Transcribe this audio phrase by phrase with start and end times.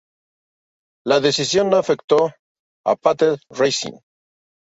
[1.05, 2.31] La decisión no afectó
[2.83, 3.99] a Panther Racing.